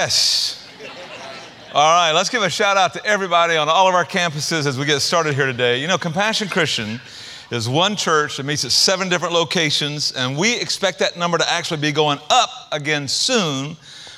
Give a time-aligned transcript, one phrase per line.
[0.00, 0.66] Yes.
[1.74, 4.78] All right, let's give a shout out to everybody on all of our campuses as
[4.78, 5.78] we get started here today.
[5.78, 7.02] You know, Compassion Christian
[7.50, 11.46] is one church that meets at seven different locations, and we expect that number to
[11.52, 13.76] actually be going up again soon.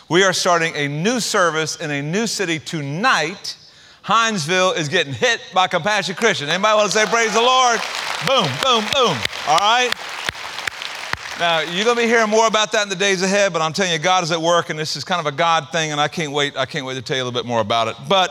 [0.08, 3.56] We are starting a new service in a new city tonight.
[4.04, 6.48] Hinesville is getting hit by Compassion Christian.
[6.48, 7.80] Anybody want to say praise the Lord?
[8.28, 9.18] Boom, boom, boom.
[9.48, 9.90] All right?
[11.38, 13.72] Now, you're going to be hearing more about that in the days ahead, but I'm
[13.72, 16.00] telling you, God is at work, and this is kind of a God thing, and
[16.00, 16.56] I can't wait.
[16.56, 17.96] I can't wait to tell you a little bit more about it.
[18.06, 18.30] But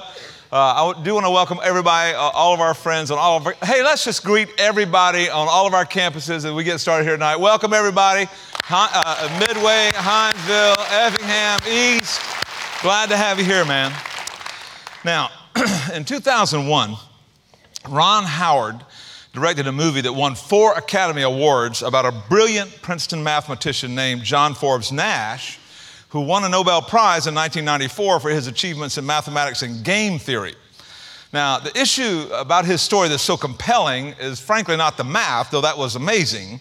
[0.51, 3.47] uh, I do want to welcome everybody, uh, all of our friends, on all of
[3.47, 7.05] our, hey, let's just greet everybody on all of our campuses as we get started
[7.05, 7.37] here tonight.
[7.37, 8.27] Welcome everybody,
[8.69, 12.21] uh, Midway, Hinesville, Effingham, East.
[12.83, 13.91] Glad to have you here, man.
[15.03, 15.31] Now,
[15.93, 16.95] in 2001,
[17.89, 18.85] Ron Howard
[19.33, 24.53] directed a movie that won four Academy Awards about a brilliant Princeton mathematician named John
[24.53, 25.57] Forbes Nash,
[26.09, 30.53] who won a Nobel Prize in 1994 for his achievements in mathematics and game theory.
[31.31, 35.61] Now, the issue about his story that's so compelling is frankly not the math, though
[35.61, 36.59] that was amazing.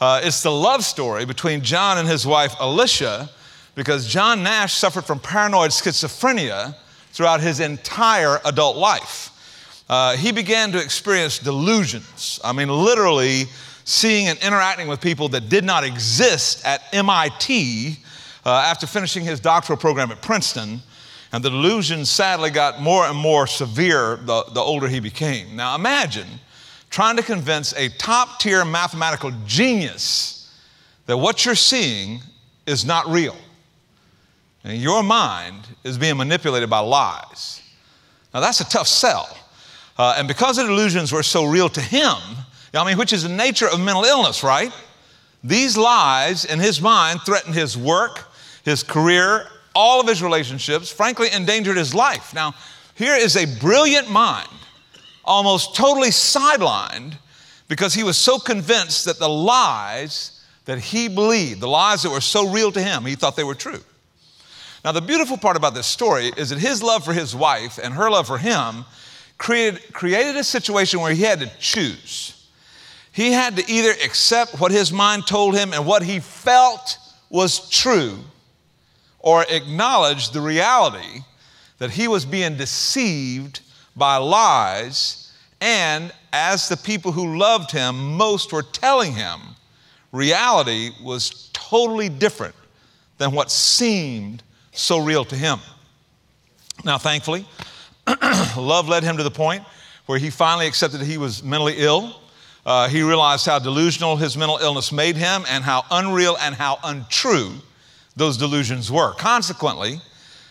[0.00, 3.30] Uh, it's the love story between John and his wife Alicia,
[3.76, 6.74] because John Nash suffered from paranoid schizophrenia
[7.12, 9.27] throughout his entire adult life
[9.88, 12.38] uh, he began to experience delusions.
[12.44, 13.44] I mean, literally
[13.84, 17.96] seeing and interacting with people that did not exist at MIT
[18.44, 20.80] uh, after finishing his doctoral program at Princeton.
[21.32, 25.56] And the delusions sadly got more and more severe the, the older he became.
[25.56, 26.26] Now imagine
[26.90, 30.54] trying to convince a top tier mathematical genius
[31.06, 32.20] that what you're seeing
[32.66, 33.36] is not real.
[34.64, 37.62] And your mind is being manipulated by lies.
[38.34, 39.34] Now that's a tough sell.
[39.98, 42.16] Uh, and because the delusions were so real to him,
[42.72, 44.72] I mean, which is the nature of mental illness, right?
[45.42, 48.28] These lies in his mind threatened his work,
[48.64, 52.34] his career, all of his relationships, frankly, endangered his life.
[52.34, 52.54] Now,
[52.94, 54.48] here is a brilliant mind,
[55.24, 57.14] almost totally sidelined
[57.68, 62.20] because he was so convinced that the lies that he believed, the lies that were
[62.20, 63.80] so real to him, he thought they were true.
[64.84, 67.94] Now, the beautiful part about this story is that his love for his wife and
[67.94, 68.84] her love for him
[69.38, 72.46] created, created a situation where he had to choose.
[73.12, 76.98] He had to either accept what his mind told him and what he felt
[77.30, 78.18] was true,
[79.18, 81.22] or acknowledge the reality
[81.78, 83.60] that he was being deceived
[83.96, 89.40] by lies, and as the people who loved him most were telling him,
[90.12, 92.54] reality was totally different
[93.18, 95.58] than what seemed so real to him.
[96.84, 97.46] Now, thankfully,
[98.56, 99.62] Love led him to the point
[100.06, 102.20] where he finally accepted he was mentally ill.
[102.64, 106.78] Uh, he realized how delusional his mental illness made him and how unreal and how
[106.84, 107.52] untrue
[108.16, 109.12] those delusions were.
[109.14, 110.00] Consequently,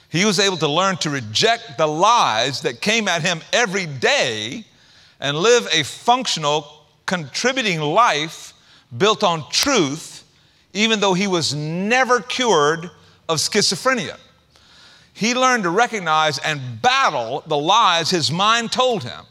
[0.09, 4.63] he was able to learn to reject the lies that came at him every day
[5.19, 8.53] and live a functional, contributing life
[8.97, 10.23] built on truth,
[10.73, 12.89] even though he was never cured
[13.27, 14.17] of schizophrenia
[15.17, 19.25] he learned to recognize and battle the lies his mind told him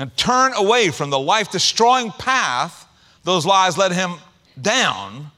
[0.00, 2.88] and turn away from the life destroying path
[3.22, 4.16] those lies led him
[4.60, 5.30] down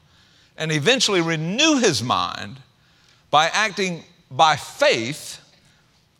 [0.56, 2.56] and eventually renew his mind
[3.30, 5.38] by acting by faith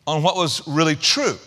[0.05, 1.37] on what was really true.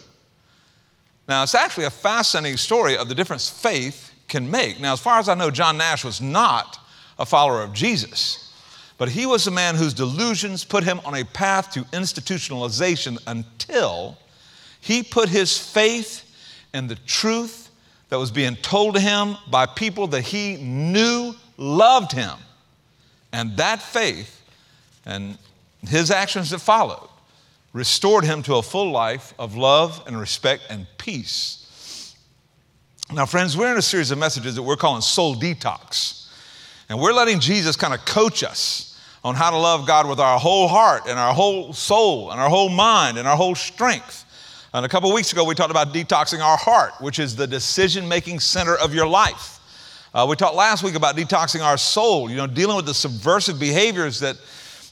[1.28, 4.80] Now, it's actually a fascinating story of the difference faith can make.
[4.80, 6.78] Now, as far as I know, John Nash was not
[7.16, 8.41] a follower of Jesus.
[9.02, 14.16] But he was a man whose delusions put him on a path to institutionalization until
[14.80, 16.22] he put his faith
[16.72, 17.68] in the truth
[18.10, 22.38] that was being told to him by people that he knew loved him.
[23.32, 24.40] And that faith
[25.04, 25.36] and
[25.88, 27.08] his actions that followed
[27.72, 32.14] restored him to a full life of love and respect and peace.
[33.12, 36.28] Now, friends, we're in a series of messages that we're calling Soul Detox.
[36.88, 38.90] And we're letting Jesus kind of coach us
[39.24, 42.48] on how to love God with our whole heart and our whole soul and our
[42.48, 44.24] whole mind and our whole strength.
[44.74, 48.08] And a couple weeks ago, we talked about detoxing our heart, which is the decision
[48.08, 49.60] making center of your life.
[50.14, 53.60] Uh, we talked last week about detoxing our soul, you know, dealing with the subversive
[53.60, 54.36] behaviors that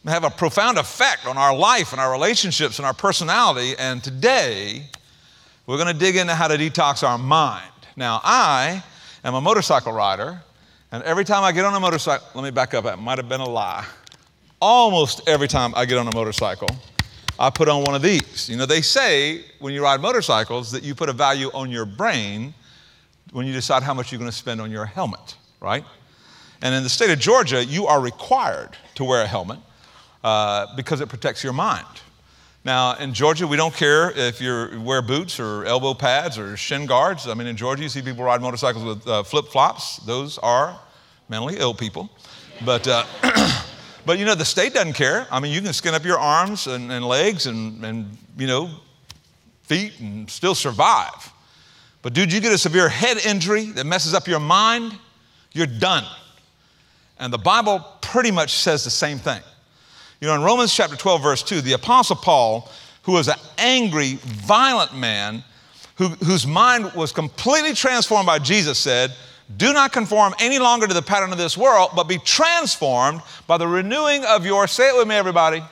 [0.04, 3.74] have a profound effect on our life and our relationships and our personality.
[3.78, 4.86] And today,
[5.66, 7.64] we're going to dig into how to detox our mind.
[7.96, 8.82] Now, I
[9.24, 10.40] am a motorcycle rider,
[10.92, 13.28] and every time I get on a motorcycle, let me back up, that might have
[13.28, 13.84] been a lie
[14.60, 16.68] almost every time I get on a motorcycle,
[17.38, 18.48] I put on one of these.
[18.48, 21.86] You know, they say when you ride motorcycles that you put a value on your
[21.86, 22.54] brain
[23.32, 25.84] when you decide how much you're going to spend on your helmet, right?
[26.62, 29.58] And in the state of Georgia, you are required to wear a helmet.
[30.22, 31.86] uh, because it protects your mind.
[32.62, 36.84] Now, in Georgia, we don't care if you wear boots or elbow pads or shin
[36.84, 37.26] guards.
[37.26, 39.96] I mean, in Georgia, you see people ride motorcycles with uh, flip flops.
[40.04, 40.78] Those are
[41.30, 42.10] mentally ill people.
[42.66, 43.06] But, uh,
[44.06, 45.26] but you know, the state doesn't care.
[45.30, 48.70] I mean, you can skin up your arms and, and legs and, and, you know,
[49.62, 51.32] feet and still survive.
[52.02, 54.98] But, dude, you get a severe head injury that messes up your mind,
[55.52, 56.04] you're done.
[57.18, 59.42] And the Bible pretty much says the same thing.
[60.20, 62.70] You know, in Romans chapter 12, verse 2, the Apostle Paul,
[63.02, 65.44] who was an angry, violent man,
[65.96, 69.12] who, whose mind was completely transformed by Jesus, said,
[69.56, 73.58] Do not conform any longer to the pattern of this world, but be transformed by
[73.58, 75.62] the renewing of your, say it with me, everybody,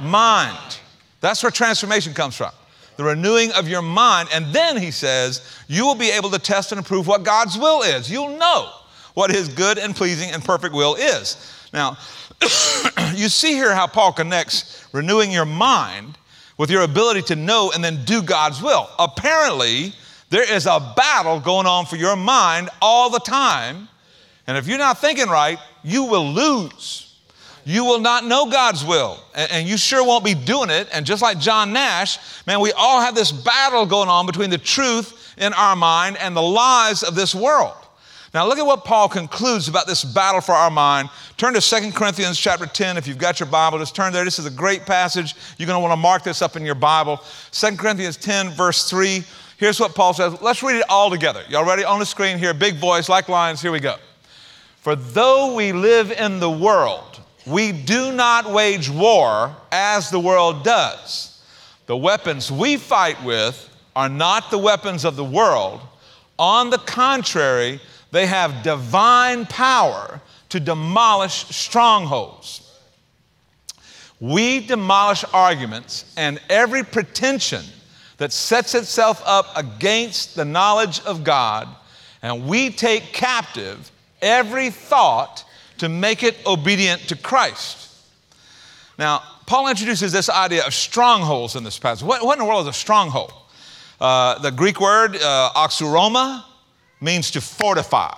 [0.00, 0.78] mind.
[1.20, 2.50] That's where transformation comes from.
[2.96, 4.28] The renewing of your mind.
[4.32, 7.82] And then he says, You will be able to test and approve what God's will
[7.82, 8.10] is.
[8.10, 8.70] You'll know
[9.14, 11.68] what his good and pleasing and perfect will is.
[11.72, 11.96] Now,
[13.14, 16.18] you see here how Paul connects renewing your mind
[16.56, 18.88] with your ability to know and then do God's will.
[18.98, 19.92] Apparently,
[20.30, 23.88] there is a battle going on for your mind all the time.
[24.46, 27.04] And if you're not thinking right, you will lose.
[27.66, 30.86] You will not know God's will, and, you sure won't be doing it.
[30.92, 34.58] And just like John Nash, man, we all have this battle going on between the
[34.58, 37.74] truth in our mind and the lies of this world.
[38.34, 41.08] Now look at what Paul concludes about this battle for our mind.
[41.36, 42.96] Turn to 2 Corinthians chapter 10.
[42.96, 44.24] If you've got your Bible, just turn there.
[44.24, 45.34] This is a great passage.
[45.56, 47.22] You're going to want to mark this up in your Bible.
[47.52, 49.22] 2 Corinthians 10, verse 3.
[49.64, 50.42] Here's what Paul says.
[50.42, 51.42] Let's read it all together.
[51.48, 51.84] Y'all ready?
[51.84, 53.62] On the screen here, big voice, like lions.
[53.62, 53.96] Here we go.
[54.76, 60.64] For though we live in the world, we do not wage war as the world
[60.64, 61.42] does.
[61.86, 65.80] The weapons we fight with are not the weapons of the world.
[66.38, 70.20] On the contrary, they have divine power
[70.50, 72.70] to demolish strongholds.
[74.20, 77.64] We demolish arguments and every pretension
[78.18, 81.68] that sets itself up against the knowledge of God,
[82.22, 83.90] and we take captive
[84.22, 85.44] every thought
[85.78, 87.90] to make it obedient to Christ.
[88.98, 92.06] Now, Paul introduces this idea of strongholds in this passage.
[92.06, 93.32] What, what in the world is a stronghold?
[94.00, 96.44] Uh, the Greek word uh, oxuroma
[97.00, 98.14] means to fortify.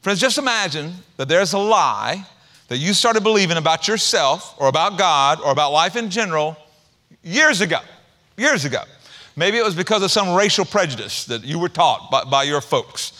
[0.00, 2.24] Friends, just imagine that there's a lie
[2.68, 6.56] that you started believing about yourself or about God or about life in general
[7.22, 7.80] years ago.
[8.36, 8.82] Years ago.
[9.36, 12.60] Maybe it was because of some racial prejudice that you were taught by, by your
[12.60, 13.12] folks.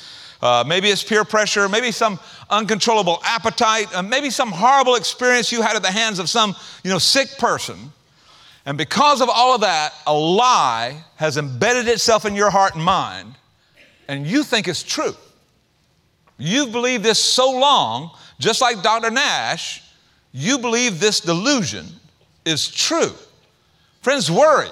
[0.43, 2.19] Uh, maybe it's peer pressure, maybe some
[2.49, 6.91] uncontrollable appetite, uh, maybe some horrible experience you had at the hands of some you
[6.91, 7.93] know, sick person.
[8.67, 12.85] And because of all of that, a lie has embedded itself in your heart and
[12.85, 13.35] mind
[14.11, 15.14] and you think it's true.
[16.37, 19.09] You've believed this so long, just like Dr.
[19.09, 19.85] Nash,
[20.33, 21.87] you believe this delusion
[22.45, 23.12] is true.
[24.02, 24.71] Friends, worry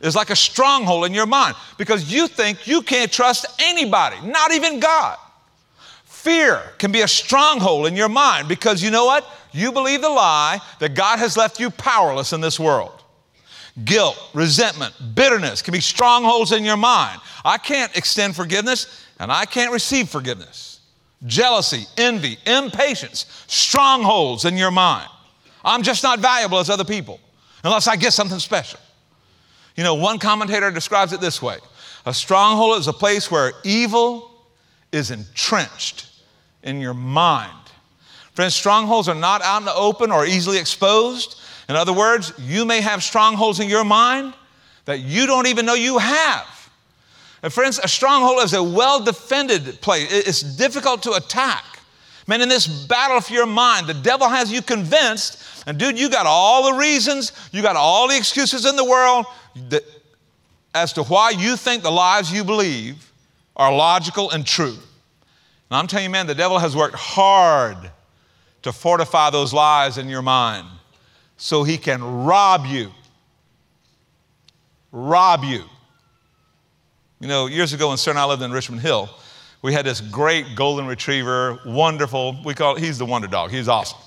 [0.00, 4.52] is like a stronghold in your mind because you think you can't trust anybody, not
[4.52, 5.18] even God.
[6.04, 9.26] Fear can be a stronghold in your mind because you know what?
[9.52, 12.92] You believe the lie that God has left you powerless in this world.
[13.84, 17.20] Guilt, resentment, bitterness can be strongholds in your mind.
[17.44, 20.80] I can't extend forgiveness and I can't receive forgiveness.
[21.26, 25.08] Jealousy, envy, impatience, strongholds in your mind.
[25.64, 27.20] I'm just not valuable as other people
[27.62, 28.80] unless I get something special.
[29.80, 31.56] You know, one commentator describes it this way
[32.04, 34.30] a stronghold is a place where evil
[34.92, 36.06] is entrenched
[36.62, 37.56] in your mind.
[38.34, 41.40] Friends, strongholds are not out in the open or easily exposed.
[41.70, 44.34] In other words, you may have strongholds in your mind
[44.84, 46.70] that you don't even know you have.
[47.42, 51.64] And friends, a stronghold is a well defended place, it's difficult to attack.
[52.30, 56.08] Man, in this battle for your mind, the devil has you convinced, and dude, you
[56.08, 59.26] got all the reasons, you got all the excuses in the world
[59.70, 59.82] that,
[60.72, 63.10] as to why you think the lies you believe
[63.56, 64.76] are logical and true.
[64.76, 64.78] And
[65.72, 67.90] I'm telling you, man, the devil has worked hard
[68.62, 70.68] to fortify those lies in your mind
[71.36, 72.92] so he can rob you.
[74.92, 75.64] Rob you.
[77.18, 79.10] You know, years ago when and I lived in Richmond Hill,
[79.62, 82.36] we had this great golden retriever, wonderful.
[82.44, 83.50] We call it, he's the wonder dog.
[83.50, 83.98] He's awesome.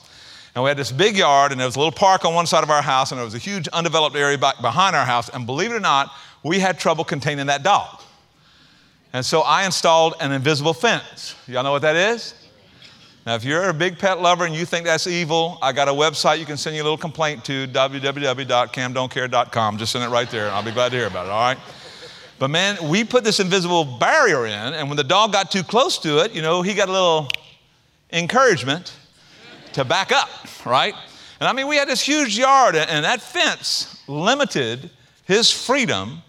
[0.55, 2.63] And we had this big yard, and there was a little park on one side
[2.63, 5.29] of our house, and there was a huge undeveloped area back behind our house.
[5.29, 6.11] And believe it or not,
[6.43, 8.01] we had trouble containing that dog.
[9.13, 11.35] And so I installed an invisible fence.
[11.47, 12.35] Y'all know what that is?
[13.25, 15.93] Now, if you're a big pet lover and you think that's evil, I got a
[15.93, 19.77] website you can send your little complaint to www.camdon'tcare.com.
[19.77, 21.57] Just send it right there, and I'll be glad to hear about it, all right?
[22.43, 25.97] But man, we put this invisible barrier in, and when the dog got too close
[25.99, 27.29] to it, you know, he got a little
[28.11, 28.93] encouragement
[29.71, 30.27] to back up,
[30.65, 30.93] right?
[31.39, 34.89] And I mean, we had this huge yard, and that fence limited
[35.23, 36.21] his freedom.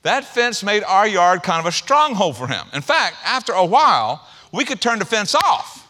[0.00, 2.66] That fence made our yard kind of a stronghold for him.
[2.72, 5.86] In fact, after a while, we could turn the fence off,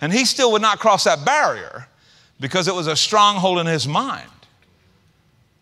[0.00, 1.88] and he still would not cross that barrier
[2.38, 4.30] because it was a stronghold in his mind.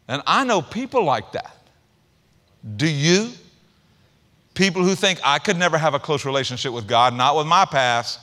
[0.08, 1.56] And I know people like that.
[2.76, 3.30] Do you?
[4.56, 7.66] People who think I could never have a close relationship with God, not with my
[7.66, 8.18] past.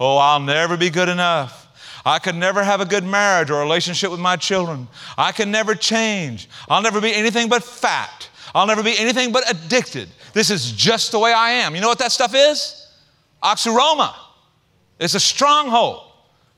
[0.00, 1.60] Oh, I'll never be good enough.
[2.06, 4.88] I could never have a good marriage or relationship with my children.
[5.16, 6.48] I can never change.
[6.68, 8.28] I'll never be anything but fat.
[8.54, 10.08] I'll never be anything but addicted.
[10.32, 11.74] This is just the way I am.
[11.74, 12.88] You know what that stuff is?
[13.42, 14.14] Oxyroma.
[14.98, 16.10] It's a stronghold,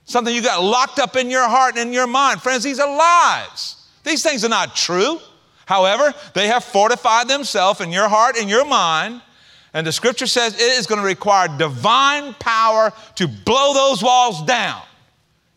[0.05, 2.43] something you got locked up in your heart and in your mind.
[2.43, 3.77] Friends, these are lies.
[4.05, 5.19] These things are not true.
[5.67, 9.21] However, they have fortified themselves in your heart and your mind.
[9.75, 14.43] And the scripture says it is going to require divine power to blow those walls
[14.45, 14.81] down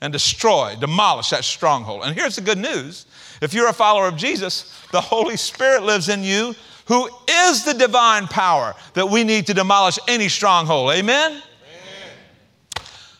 [0.01, 2.04] and destroy, demolish that stronghold.
[2.04, 3.06] And here's the good news
[3.42, 6.54] if you're a follower of Jesus, the Holy Spirit lives in you,
[6.88, 10.92] who is the divine power that we need to demolish any stronghold.
[10.92, 11.32] Amen?
[11.32, 11.44] Amen?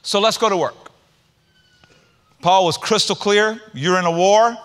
[0.02, 0.92] So let's go to work.
[2.42, 3.62] Paul was crystal clear.
[3.74, 4.58] You're in a war.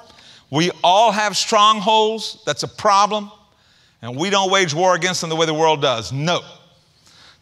[0.55, 2.39] We all have strongholds.
[2.47, 3.29] That's a problem.
[4.03, 6.13] And we don't wage war against them the way the world does.
[6.13, 6.43] No.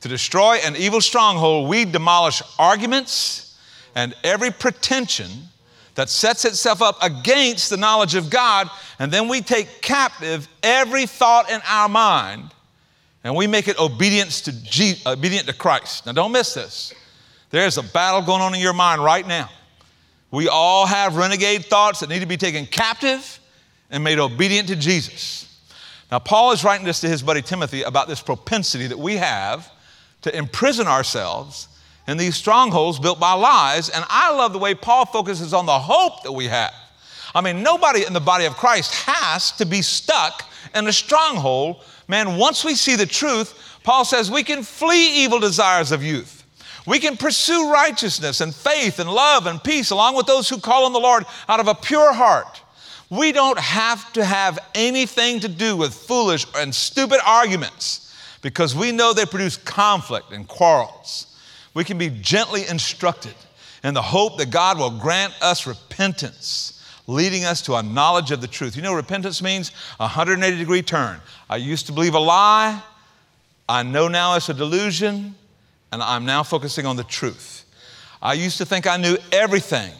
[0.01, 3.59] To destroy an evil stronghold, we demolish arguments
[3.95, 5.29] and every pretension
[5.95, 11.05] that sets itself up against the knowledge of God, and then we take captive every
[11.05, 12.51] thought in our mind
[13.25, 16.07] and we make it obedience to obedient to Christ.
[16.07, 16.95] Now, don't miss this.
[17.51, 19.51] There's a battle going on in your mind right now.
[20.33, 23.39] We all have renegade thoughts that need to be taken captive
[23.91, 25.49] and made obedient to Jesus.
[26.11, 29.71] Now, Paul is writing this to his buddy Timothy about this propensity that we have
[30.23, 31.69] to imprison ourselves
[32.09, 33.91] in these strongholds built by lies.
[33.91, 36.75] And I love the way Paul focuses on the hope that we have.
[37.35, 41.85] I mean, nobody in the body of Christ has to be stuck in a stronghold.
[42.09, 46.42] Man, once we see the truth, Paul says we can flee evil desires of youth.
[46.87, 50.85] We can pursue righteousness and faith and love and peace along with those who call
[50.85, 52.61] on the Lord out of a pure heart.
[53.09, 58.91] We don't have to have anything to do with foolish and stupid arguments because we
[58.91, 61.27] know they produce conflict and quarrels
[61.75, 63.35] we can be gently instructed
[63.83, 68.41] in the hope that God will grant us repentance, leading us to a knowledge of
[68.41, 68.77] the truth.
[68.77, 71.21] You know, repentance means a 180 degree turn.
[71.49, 72.83] I used to believe a lie,
[73.69, 75.35] I know now it's a delusion,
[75.93, 77.65] and I'm now focusing on the truth.
[78.21, 79.93] I used to think I knew everything,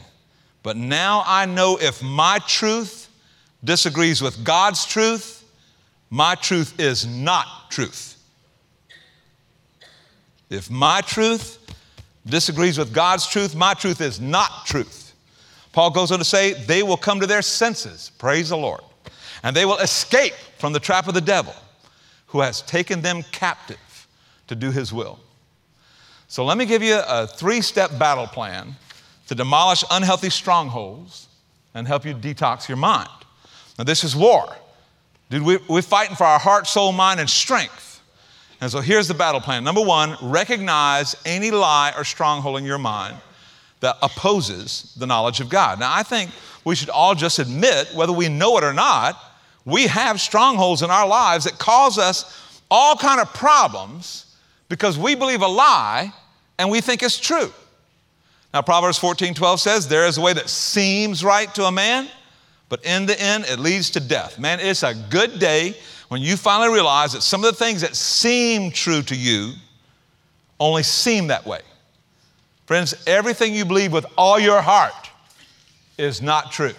[0.63, 3.09] but now I know if my truth
[3.63, 5.45] disagrees with God's truth,
[6.09, 8.17] my truth is not truth.
[10.51, 11.59] If my truth
[12.27, 15.15] disagrees with God's truth, my truth is not truth.
[15.73, 18.83] Paul goes on to say, they will come to their senses, praise the Lord,
[19.43, 21.55] and they will escape from the trap of the devil
[22.27, 24.07] who has taken them captive
[24.47, 25.19] to do his will.
[26.33, 28.75] So let me give you a three step battle plan
[29.27, 31.29] to demolish unhealthy strongholds
[31.75, 33.11] and help you detox your mind.
[33.77, 34.47] Now, this is war.
[35.29, 38.01] Dude, we, we're fighting for our heart, soul, mind, and strength.
[38.63, 39.63] And so here's the battle plan.
[39.63, 43.19] Number one, recognize any lie or stronghold in your mind
[43.81, 45.81] that opposes the knowledge of God.
[45.81, 46.31] Now, I think
[46.65, 49.23] we should all just admit, whether we know it or not,
[49.67, 54.35] we have strongholds in our lives that cause us all kind of problems
[54.71, 56.11] because we believe a lie
[56.59, 57.53] and we think it's true.
[58.53, 62.09] Now, Proverbs 14 12 says, There is a way that seems right to a man,
[62.69, 64.39] but in the end, it leads to death.
[64.39, 65.75] Man, it's a good day
[66.09, 69.55] when you finally realize that some of the things that seem true to you
[70.61, 71.61] only seem that way.
[72.67, 75.11] Friends, everything you believe with all your heart
[75.99, 76.75] is not true.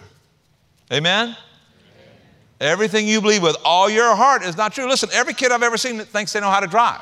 [0.92, 1.30] Amen?
[1.30, 1.38] Amen?
[2.62, 4.88] Everything you believe with all your heart is not true.
[4.88, 7.02] Listen, every kid I've ever seen thinks they know how to drive.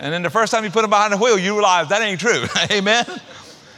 [0.00, 2.18] And then the first time you put them behind the wheel, you realize that ain't
[2.18, 2.44] true.
[2.72, 3.04] Amen?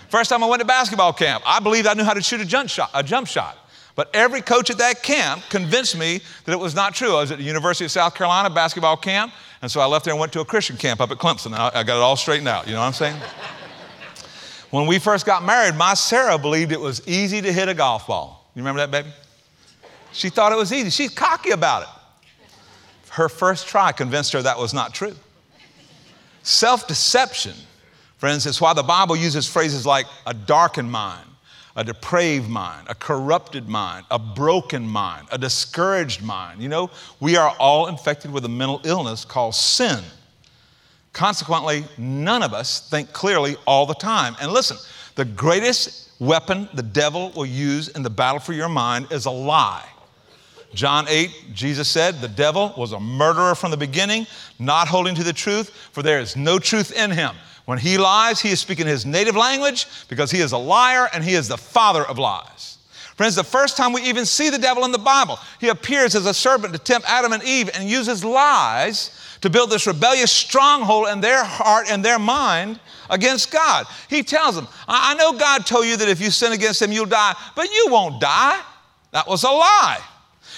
[0.08, 2.44] First time I went to basketball camp, I believed I knew how to shoot a
[2.44, 2.90] jump shot.
[2.94, 3.58] A jump shot.
[3.94, 7.16] But every coach at that camp convinced me that it was not true.
[7.16, 10.14] I was at the University of South Carolina basketball camp, and so I left there
[10.14, 11.52] and went to a Christian camp up at Clemson.
[11.52, 12.66] I, I got it all straightened out.
[12.66, 13.16] You know what I'm saying?
[14.70, 18.06] when we first got married, my Sarah believed it was easy to hit a golf
[18.06, 18.50] ball.
[18.54, 19.12] You remember that, baby?
[20.12, 20.90] She thought it was easy.
[20.90, 21.88] She's cocky about it.
[23.10, 25.16] Her first try convinced her that was not true.
[26.42, 27.54] Self deception,
[28.18, 31.26] friends, is why the Bible uses phrases like a darkened mind
[31.76, 36.60] a depraved mind, a corrupted mind, a broken mind, a discouraged mind.
[36.60, 40.02] You know, we are all infected with a mental illness called sin.
[41.12, 44.36] Consequently, none of us think clearly all the time.
[44.40, 44.76] And listen,
[45.14, 49.30] the greatest weapon the devil will use in the battle for your mind is a
[49.30, 49.86] lie.
[50.74, 54.26] John 8, Jesus said, The devil was a murderer from the beginning,
[54.58, 57.34] not holding to the truth, for there is no truth in him.
[57.64, 61.22] When he lies, he is speaking his native language because he is a liar and
[61.22, 62.78] he is the father of lies.
[63.14, 66.26] Friends, the first time we even see the devil in the Bible, he appears as
[66.26, 71.08] a serpent to tempt Adam and Eve and uses lies to build this rebellious stronghold
[71.08, 73.86] in their heart and their mind against God.
[74.08, 77.06] He tells them, I know God told you that if you sin against him, you'll
[77.06, 78.60] die, but you won't die.
[79.12, 80.00] That was a lie.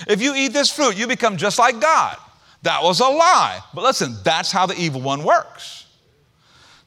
[0.07, 2.17] If you eat this fruit, you become just like God.
[2.63, 3.61] That was a lie.
[3.75, 5.87] But listen, that's how the evil one works.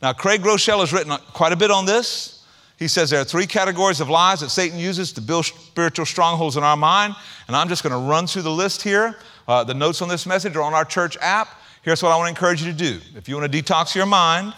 [0.01, 2.45] Now, Craig Groeschel has written quite a bit on this.
[2.77, 6.57] He says there are three categories of lies that Satan uses to build spiritual strongholds
[6.57, 7.15] in our mind.
[7.47, 9.17] And I'm just going to run through the list here.
[9.47, 11.47] Uh, the notes on this message are on our church app.
[11.81, 12.99] Here's what I want to encourage you to do.
[13.15, 14.53] If you want to detox your mind,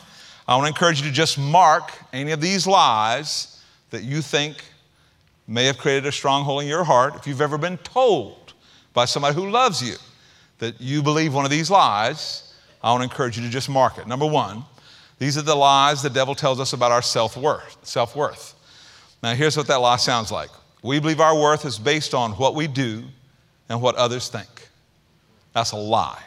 [0.48, 4.58] I want to encourage you to just mark any of these lies that you think
[5.48, 7.16] may have created a stronghold in your heart.
[7.16, 8.39] If you've ever been told
[8.94, 9.96] by somebody who loves you
[10.60, 12.54] that you believe one of these lies,
[12.84, 14.08] I want to encourage you to just mark it.
[14.08, 14.64] Number one,
[15.18, 17.78] these are the lies the devil tells us about our self-worth.
[17.84, 18.56] Self-worth.
[19.22, 20.50] Now here's what that lie sounds like.
[20.82, 23.04] We believe our worth is based on what we do
[23.68, 24.48] and what others think.
[25.54, 26.24] That's a lie.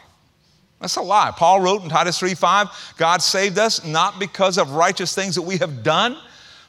[0.79, 1.31] That's a lie.
[1.35, 5.57] Paul wrote in Titus 3:5, God saved us not because of righteous things that we
[5.57, 6.17] have done,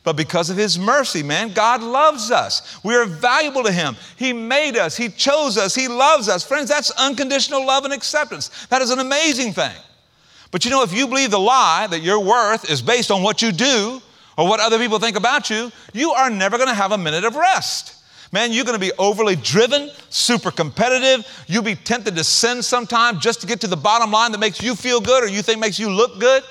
[0.05, 1.53] but because of his mercy, man.
[1.53, 2.79] God loves us.
[2.85, 3.97] We are valuable to him.
[4.17, 6.45] He made us, he chose us, he loves us.
[6.47, 8.67] Friends, that's unconditional love and acceptance.
[8.67, 9.75] That is an amazing thing.
[10.51, 13.43] But you know, if you believe the lie that your worth is based on what
[13.43, 14.01] you do
[14.37, 17.25] or what other people think about you, you are never going to have a minute
[17.25, 17.97] of rest.
[18.31, 21.27] Man, you're going to be overly driven, super competitive.
[21.47, 24.61] You'll be tempted to sin sometime just to get to the bottom line that makes
[24.61, 26.43] you feel good or you think makes you look good.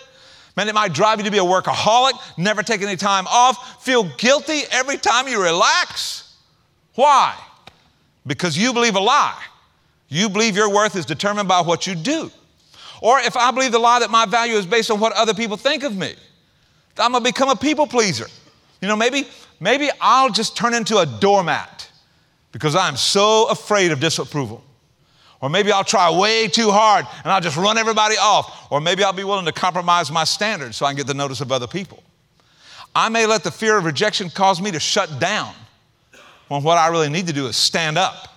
[0.56, 4.04] Man, it might drive you to be a workaholic, never take any time off, feel
[4.18, 6.36] guilty every time you relax.
[6.96, 7.36] Why?
[8.26, 9.42] Because you believe a lie.
[10.10, 12.30] You believe your worth is determined by what you do.
[13.02, 15.58] Or if I believe the lie that my value is based on what other people
[15.58, 16.14] think of me,
[16.98, 18.28] I'm gonna become a people pleaser.
[18.80, 19.28] You know, maybe,
[19.60, 21.90] maybe I'll just turn into a doormat
[22.52, 24.64] because I'm so afraid of disapproval.
[25.44, 28.72] Or maybe I'll try way too hard and I'll just run everybody off.
[28.72, 31.42] Or maybe I'll be willing to compromise my standards so I can get the notice
[31.42, 32.02] of other people.
[32.96, 35.54] I may let the fear of rejection cause me to shut down
[36.48, 38.30] when what I really need to do is stand up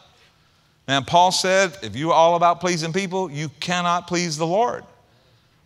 [0.88, 4.84] and Paul said, if you're all about pleasing people, you cannot please the Lord.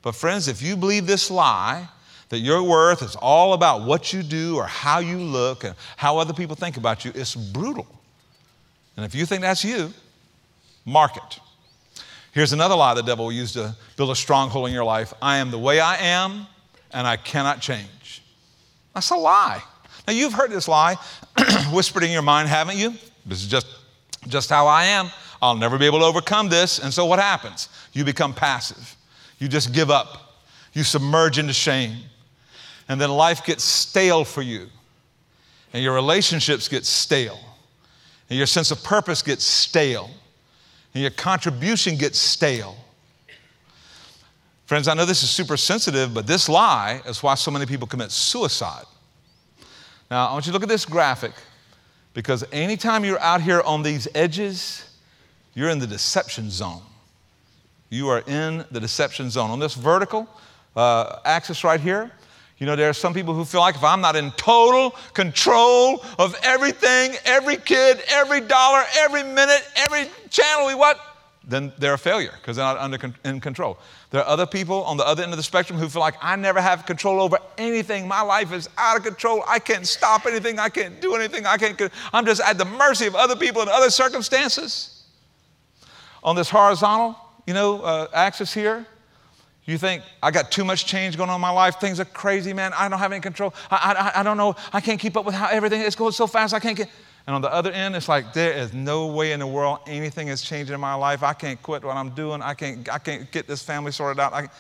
[0.03, 1.89] But, friends, if you believe this lie,
[2.31, 6.19] that your worth is all about what you do or how you look and how
[6.19, 7.87] other people think about you, it's brutal.
[8.97, 9.93] And if you think that's you,
[10.85, 11.41] mark it.
[12.33, 15.39] Here's another lie the devil will use to build a stronghold in your life I
[15.39, 16.47] am the way I am,
[16.93, 18.23] and I cannot change.
[18.95, 19.63] That's a lie.
[20.07, 20.97] Now, you've heard this lie
[21.73, 22.95] whispered in your mind, haven't you?
[23.27, 23.67] This is just
[24.29, 25.11] just how I am.
[25.41, 26.79] I'll never be able to overcome this.
[26.79, 27.69] And so what happens?
[27.93, 28.97] You become passive.
[29.39, 30.43] You just give up.
[30.73, 31.97] You submerge into shame.
[32.89, 34.67] And then life gets stale for you.
[35.73, 37.39] And your relationships get stale.
[38.29, 40.11] And your sense of purpose gets stale.
[40.95, 42.77] And your contribution gets stale.
[44.67, 47.87] Friends, I know this is super sensitive, but this lie is why so many people
[47.87, 48.85] commit suicide.
[50.11, 51.33] Now, I want you to look at this graphic.
[52.13, 54.85] Because anytime you're out here on these edges,
[55.55, 56.83] you're in the deception zone.
[57.89, 59.51] You are in the deception zone.
[59.51, 60.29] On this vertical
[60.75, 62.11] uh, axis right here,
[62.61, 66.05] you know, there are some people who feel like if I'm not in total control
[66.19, 70.99] of everything, every kid, every dollar, every minute, every channel we watch,
[71.43, 73.79] then they're a failure because they're not under in control.
[74.11, 76.37] There are other people on the other end of the spectrum who feel like I
[76.37, 78.07] never have control over anything.
[78.07, 79.43] My life is out of control.
[79.49, 80.59] I can't stop anything.
[80.59, 81.47] I can't do anything.
[81.47, 81.81] I can't.
[82.13, 85.05] I'm just at the mercy of other people and other circumstances.
[86.23, 88.87] On this horizontal, you know, uh, axis here,
[89.71, 91.77] you think I got too much change going on in my life.
[91.77, 92.73] Things are crazy, man.
[92.77, 93.55] I don't have any control.
[93.71, 94.57] I, I, I don't know.
[94.73, 96.53] I can't keep up with how everything is going so fast.
[96.55, 96.89] I can't get.
[97.27, 100.29] And on the other end, it's like there is no way in the world anything
[100.29, 101.23] is changing in my life.
[101.23, 102.43] I can't quit what I'm doing.
[102.43, 104.51] I can't, I can't get this family sorted out.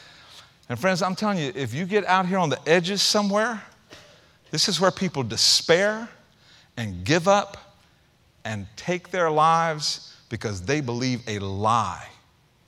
[0.68, 3.62] and friends, I'm telling you, if you get out here on the edges somewhere,
[4.51, 6.09] this is where people despair
[6.77, 7.57] and give up
[8.44, 12.07] and take their lives because they believe a lie.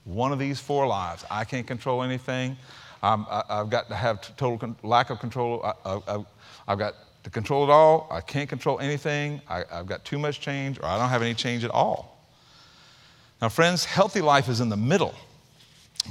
[0.04, 1.24] One of these four lies.
[1.30, 2.56] I can't control anything.
[3.02, 5.64] i have got to have total lack of control.
[5.84, 6.24] I,
[6.68, 8.08] have got to control it all.
[8.10, 9.40] I can't control anything.
[9.48, 12.18] I, I've got too much change, or I don't have any change at all.
[13.40, 15.14] Now, friends, healthy life is in the middle,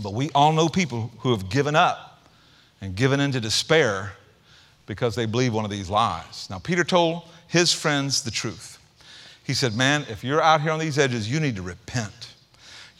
[0.01, 2.21] but we all know people who have given up
[2.81, 4.13] and given into despair
[4.85, 6.47] because they believe one of these lies.
[6.49, 8.79] Now, Peter told his friends the truth.
[9.43, 12.30] He said, Man, if you're out here on these edges, you need to repent.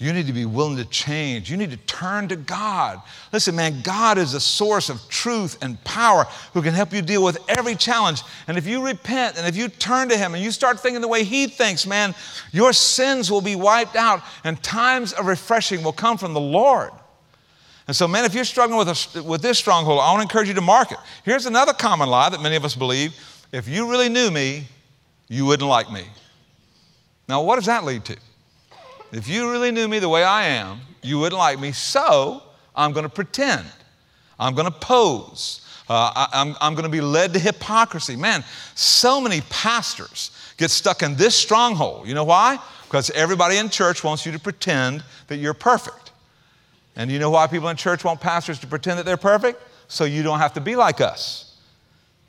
[0.01, 1.51] You need to be willing to change.
[1.51, 2.99] You need to turn to God.
[3.31, 6.23] Listen, man, God is the source of truth and power
[6.55, 8.23] who can help you deal with every challenge.
[8.47, 11.07] And if you repent and if you turn to Him and you start thinking the
[11.07, 12.15] way He thinks, man,
[12.51, 16.89] your sins will be wiped out and times of refreshing will come from the Lord.
[17.85, 20.47] And so, man, if you're struggling with, a, with this stronghold, I want to encourage
[20.47, 20.97] you to mark it.
[21.23, 23.13] Here's another common lie that many of us believe
[23.51, 24.65] if you really knew me,
[25.27, 26.05] you wouldn't like me.
[27.29, 28.17] Now, what does that lead to?
[29.11, 32.43] If you really knew me the way I am, you wouldn't like me, so
[32.75, 33.65] I'm going to pretend.
[34.39, 35.65] I'm going to pose.
[35.89, 38.15] Uh, I, I'm, I'm going to be led to hypocrisy.
[38.15, 38.43] Man,
[38.75, 42.07] so many pastors get stuck in this stronghold.
[42.07, 42.59] You know why?
[42.83, 46.11] Because everybody in church wants you to pretend that you're perfect.
[46.95, 49.61] And you know why people in church want pastors to pretend that they're perfect?
[49.87, 51.50] So you don't have to be like us.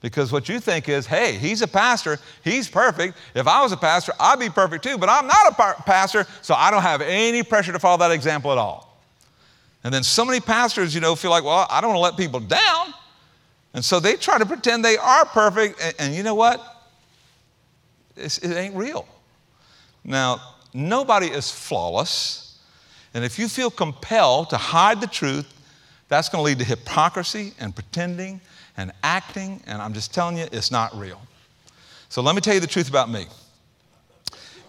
[0.02, 3.16] Because what you think is, hey, he's a pastor, he's perfect.
[3.34, 6.54] If I was a pastor, I'd be perfect too, but I'm not a pastor, so
[6.54, 9.00] I don't have any pressure to follow that example at all.
[9.84, 12.16] And then so many pastors, you know, feel like, well, I don't want to let
[12.16, 12.94] people down.
[13.74, 16.60] And so they try to pretend they are perfect, and, and you know what?
[18.16, 19.06] It's, it ain't real.
[20.04, 20.40] Now,
[20.74, 22.58] nobody is flawless,
[23.14, 25.46] and if you feel compelled to hide the truth,
[26.08, 28.40] that's going to lead to hypocrisy and pretending
[28.82, 31.20] and acting, and I'm just telling you, it's not real.
[32.08, 33.26] So let me tell you the truth about me.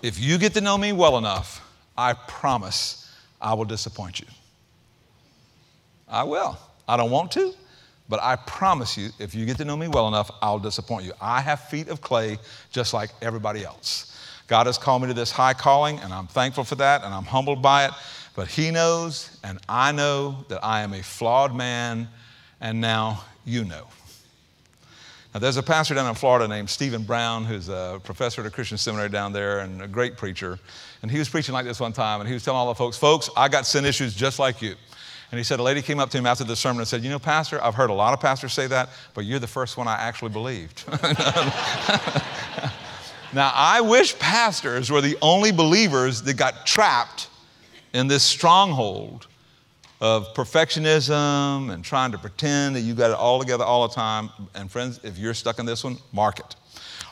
[0.03, 4.27] If you get to know me well enough, I promise I will disappoint you.
[6.07, 6.59] I will.
[6.87, 7.53] I don't want to,
[8.07, 11.13] but I promise you, if you get to know me well enough, I'll disappoint you.
[11.19, 12.37] I have feet of clay
[12.71, 14.15] just like everybody else.
[14.47, 17.23] God has called me to this high calling, and I'm thankful for that, and I'm
[17.23, 17.91] humbled by it.
[18.35, 22.09] But He knows, and I know that I am a flawed man,
[22.61, 23.87] and now you know.
[25.33, 28.51] Now, there's a pastor down in Florida named Stephen Brown, who's a professor at a
[28.51, 30.59] Christian seminary down there and a great preacher.
[31.01, 32.97] And he was preaching like this one time, and he was telling all the folks,
[32.97, 34.75] Folks, I got sin issues just like you.
[35.31, 37.09] And he said, A lady came up to him after the sermon and said, You
[37.09, 39.87] know, Pastor, I've heard a lot of pastors say that, but you're the first one
[39.87, 40.83] I actually believed.
[43.33, 47.29] now, I wish pastors were the only believers that got trapped
[47.91, 49.25] in this stronghold
[50.03, 54.29] of perfectionism and trying to pretend that you got it all together all the time.
[54.53, 56.55] And friends, if you're stuck in this one, mark it.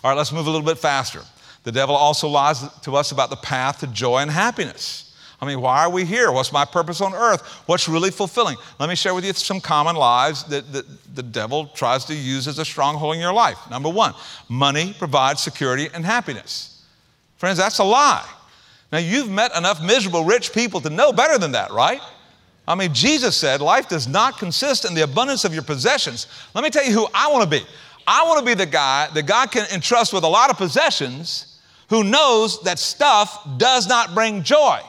[0.04, 1.22] All right, let's move a little bit faster.
[1.64, 5.16] The devil also lies to us about the path to joy and happiness.
[5.40, 6.34] I mean, why are we here?
[6.34, 7.42] What's my purpose on earth?
[7.66, 8.58] What's really fulfilling?
[8.78, 12.46] Let me share with you some common lies that, that the devil tries to use
[12.46, 13.58] as a stronghold in your life.
[13.70, 14.14] Number one,
[14.50, 16.86] money provides security and happiness.
[17.38, 18.28] Friends, that's a lie.
[18.92, 22.02] Now, you've met enough miserable rich people to know better than that, right?
[22.68, 26.28] I mean, Jesus said, life does not consist in the abundance of your possessions.
[26.54, 27.66] Let me tell you who I want to be.
[28.08, 31.60] I want to be the guy that God can entrust with a lot of possessions
[31.90, 34.80] who knows that stuff does not bring joy.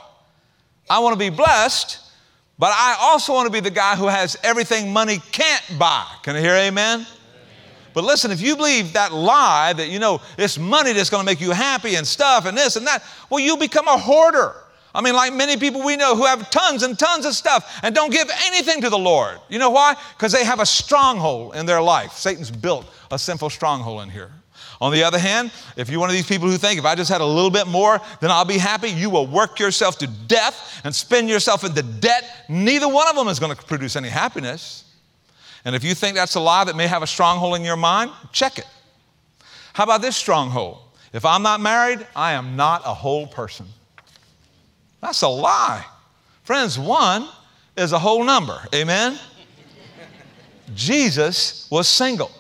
[0.89, 1.99] I want to be blessed,
[2.59, 6.07] but I also want to be the guy who has everything money can't buy.
[6.23, 7.01] Can I hear amen?
[7.01, 7.07] amen?
[7.95, 11.27] But listen, if you believe that lie that, you know, it's money that's going to
[11.27, 14.55] make you happy and stuff and this and that, well, you become a hoarder.
[14.95, 17.95] I mean, like many people we know who have tons and tons of stuff and
[17.95, 19.39] don't give anything to the Lord.
[19.49, 19.97] You know why?
[20.17, 22.13] Because they have a stronghold in their life.
[22.13, 24.31] Satan's built a sinful stronghold in here.
[24.83, 27.11] On the other hand, if you're one of these people who think, if I just
[27.11, 30.81] had a little bit more, then I'll be happy, you will work yourself to death
[30.83, 32.25] and spend yourself into debt.
[32.49, 34.85] Neither one of them is going to produce any happiness.
[35.65, 38.11] And if you think that's a lie that may have a stronghold in your mind,
[38.33, 38.67] check it.
[39.73, 40.79] How about this stronghold?
[41.13, 43.67] If I'm not married, I am not a whole person.
[45.03, 45.85] That's a lie.
[46.45, 47.29] Friends, one
[47.77, 48.59] is a whole number.
[48.75, 49.19] Amen?
[50.75, 52.31] Jesus was single.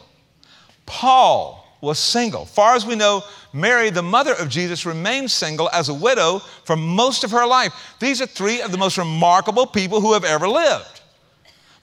[0.86, 2.44] Paul was single.
[2.46, 3.22] Far as we know,
[3.52, 7.72] Mary, the mother of Jesus, remained single as a widow for most of her life.
[7.98, 11.00] These are three of the most remarkable people who have ever lived.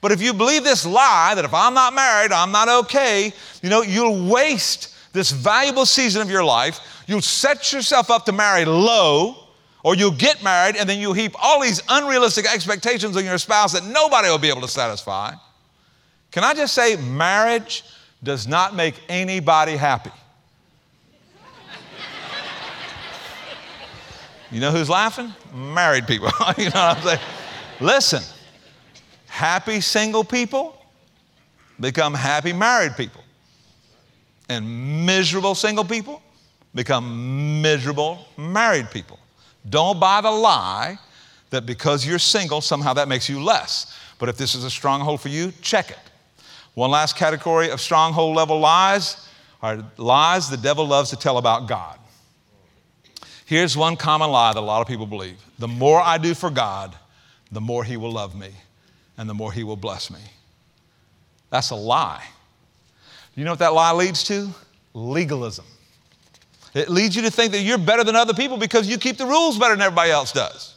[0.00, 3.68] But if you believe this lie that if I'm not married, I'm not okay, you
[3.68, 6.80] know, you'll waste this valuable season of your life.
[7.06, 9.39] You'll set yourself up to marry low
[9.82, 13.72] or you'll get married and then you heap all these unrealistic expectations on your spouse
[13.72, 15.32] that nobody will be able to satisfy.
[16.30, 17.84] Can I just say, marriage
[18.22, 20.10] does not make anybody happy?
[24.50, 25.32] You know who's laughing?
[25.54, 26.28] Married people.
[26.58, 27.20] you know what I'm saying?
[27.80, 28.22] Listen,
[29.26, 30.76] happy single people
[31.78, 33.22] become happy married people.
[34.48, 36.20] And miserable single people
[36.74, 39.19] become miserable married people.
[39.68, 40.98] Don't buy the lie
[41.50, 43.96] that because you're single, somehow that makes you less.
[44.18, 45.98] But if this is a stronghold for you, check it.
[46.74, 49.28] One last category of stronghold level lies
[49.62, 51.98] are lies the devil loves to tell about God.
[53.44, 56.50] Here's one common lie that a lot of people believe the more I do for
[56.50, 56.94] God,
[57.50, 58.50] the more he will love me
[59.18, 60.20] and the more he will bless me.
[61.50, 62.24] That's a lie.
[63.34, 64.48] You know what that lie leads to?
[64.94, 65.64] Legalism.
[66.74, 69.26] It leads you to think that you're better than other people because you keep the
[69.26, 70.74] rules better than everybody else does.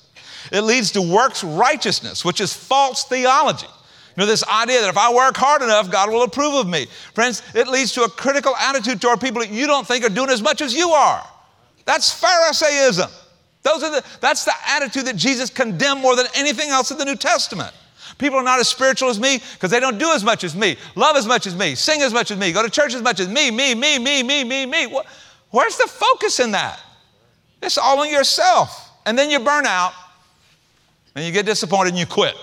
[0.51, 3.67] It leads to works righteousness, which is false theology.
[4.15, 6.87] You know, this idea that if I work hard enough, God will approve of me.
[7.15, 10.29] Friends, it leads to a critical attitude toward people that you don't think are doing
[10.29, 11.23] as much as you are.
[11.85, 13.09] That's Pharisaism.
[13.63, 17.05] Those are the, that's the attitude that Jesus condemned more than anything else in the
[17.05, 17.73] New Testament.
[18.17, 20.77] People are not as spiritual as me because they don't do as much as me,
[20.95, 23.19] love as much as me, sing as much as me, go to church as much
[23.19, 24.99] as me, me, me, me, me, me, me.
[25.53, 26.79] Where's the focus in that?
[27.61, 28.89] It's all on yourself.
[29.05, 29.93] And then you burn out
[31.13, 32.33] and you get disappointed and you quit.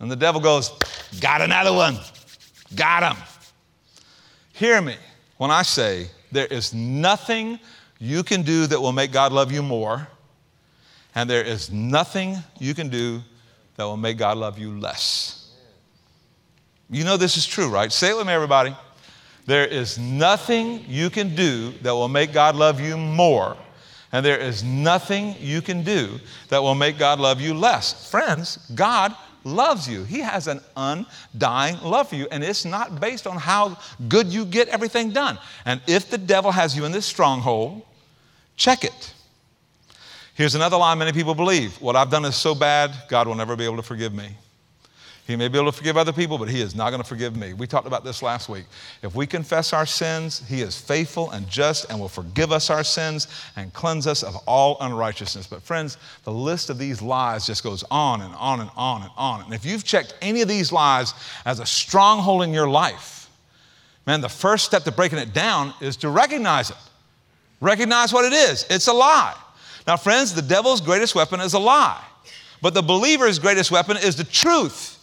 [0.00, 0.72] And the devil goes,
[1.20, 1.96] Got another one.
[2.74, 3.22] Got him.
[4.54, 4.96] Hear me
[5.36, 7.60] when I say there is nothing
[8.00, 10.08] you can do that will make God love you more,
[11.14, 13.22] and there is nothing you can do
[13.76, 15.52] that will make God love you less.
[16.90, 17.92] You know this is true, right?
[17.92, 18.74] Say it with me, everybody.
[19.48, 23.56] There is nothing you can do that will make God love you more,
[24.12, 28.10] and there is nothing you can do that will make God love you less.
[28.10, 30.04] Friends, God loves you.
[30.04, 34.44] He has an undying love for you, and it's not based on how good you
[34.44, 35.38] get everything done.
[35.64, 37.80] And if the devil has you in this stronghold,
[38.54, 39.14] check it.
[40.34, 43.56] Here's another lie many people believe what I've done is so bad, God will never
[43.56, 44.28] be able to forgive me.
[45.28, 47.36] He may be able to forgive other people, but He is not going to forgive
[47.36, 47.52] me.
[47.52, 48.64] We talked about this last week.
[49.02, 52.82] If we confess our sins, He is faithful and just and will forgive us our
[52.82, 55.46] sins and cleanse us of all unrighteousness.
[55.46, 59.10] But, friends, the list of these lies just goes on and on and on and
[59.18, 59.42] on.
[59.42, 61.12] And if you've checked any of these lies
[61.44, 63.28] as a stronghold in your life,
[64.06, 66.76] man, the first step to breaking it down is to recognize it.
[67.60, 69.36] Recognize what it is it's a lie.
[69.86, 72.02] Now, friends, the devil's greatest weapon is a lie,
[72.62, 74.94] but the believer's greatest weapon is the truth.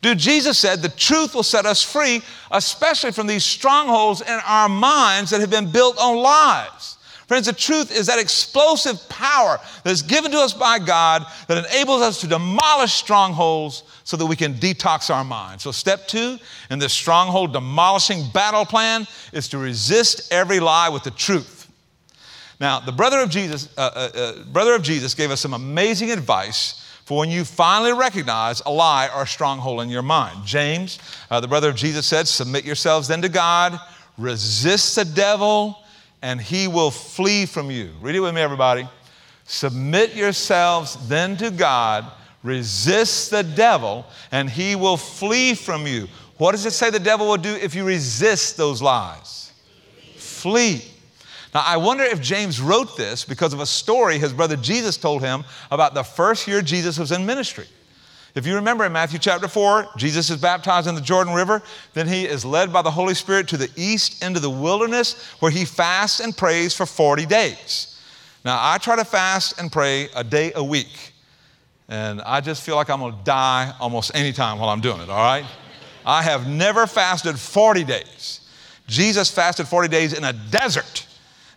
[0.00, 4.68] Dude, Jesus said the truth will set us free, especially from these strongholds in our
[4.68, 6.96] minds that have been built on lies.
[7.26, 11.66] Friends, the truth is that explosive power that is given to us by God that
[11.66, 15.62] enables us to demolish strongholds so that we can detox our minds.
[15.62, 16.38] So, step two
[16.70, 21.70] in this stronghold demolishing battle plan is to resist every lie with the truth.
[22.60, 26.10] Now, the brother of Jesus, uh, uh, uh, brother of Jesus gave us some amazing
[26.10, 30.44] advice for when you finally recognize a lie or a stronghold in your mind.
[30.44, 30.98] James,
[31.30, 33.80] uh, the brother of Jesus, said, Submit yourselves then to God,
[34.18, 35.78] resist the devil,
[36.20, 37.92] and he will flee from you.
[38.02, 38.86] Read it with me, everybody.
[39.46, 42.04] Submit yourselves then to God,
[42.42, 46.08] resist the devil, and he will flee from you.
[46.36, 49.50] What does it say the devil will do if you resist those lies?
[50.16, 50.84] Flee.
[51.54, 55.22] Now, I wonder if James wrote this because of a story his brother Jesus told
[55.22, 57.66] him about the first year Jesus was in ministry.
[58.34, 61.62] If you remember in Matthew chapter 4, Jesus is baptized in the Jordan River.
[61.94, 65.50] Then he is led by the Holy Spirit to the east into the wilderness where
[65.50, 67.98] he fasts and prays for 40 days.
[68.44, 71.14] Now, I try to fast and pray a day a week.
[71.88, 75.00] And I just feel like I'm going to die almost any time while I'm doing
[75.00, 75.46] it, all right?
[76.04, 78.40] I have never fasted 40 days.
[78.86, 81.07] Jesus fasted 40 days in a desert.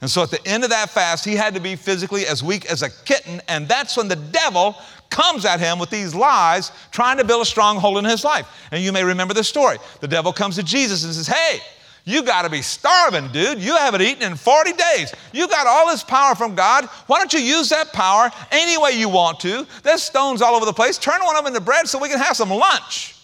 [0.02, 2.66] And so at the end of that fast, he had to be physically as weak
[2.66, 3.40] as a kitten.
[3.48, 4.76] And that's when the devil
[5.12, 8.48] comes at him with these lies, trying to build a stronghold in his life.
[8.72, 9.78] And you may remember the story.
[10.00, 11.60] The devil comes to Jesus and says, Hey,
[12.04, 13.60] you got to be starving, dude.
[13.60, 15.14] You haven't eaten in 40 days.
[15.34, 16.86] You got all this power from God.
[17.06, 19.68] Why don't you use that power any way you want to?
[19.84, 20.98] There's stones all over the place.
[20.98, 23.16] Turn one of them into bread so we can have some lunch.